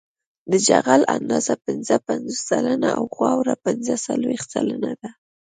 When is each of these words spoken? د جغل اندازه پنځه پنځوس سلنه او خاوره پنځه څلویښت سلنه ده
د 0.51 0.53
جغل 0.67 1.01
اندازه 1.17 1.53
پنځه 1.65 1.95
پنځوس 2.07 2.39
سلنه 2.49 2.89
او 2.97 3.03
خاوره 3.15 3.55
پنځه 3.65 3.93
څلویښت 4.05 4.47
سلنه 4.55 4.91
ده 5.01 5.09